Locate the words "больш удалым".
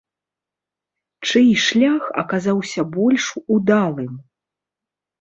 2.99-4.13